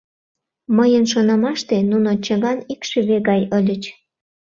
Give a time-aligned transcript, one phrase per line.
[0.77, 3.83] Мыйын шонымаште, нуно чыган икшыве гай ыльыч.